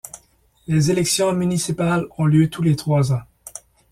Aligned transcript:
Les 0.65 0.89
élections 0.89 1.31
municipales 1.31 2.07
ont 2.17 2.25
lieu 2.25 2.49
tous 2.49 2.63
les 2.63 2.75
trois 2.75 3.13
ans. 3.13 3.21